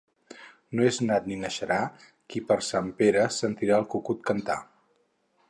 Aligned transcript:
No 0.77 0.87
és 0.91 0.95
nat 1.09 1.27
ni 1.31 1.37
naixerà 1.43 1.77
qui 2.35 2.43
per 2.49 2.59
Sant 2.69 2.91
Pere 3.03 3.27
sentirà 3.37 3.79
el 3.83 3.87
cucut 3.95 4.27
cantar. 4.33 4.59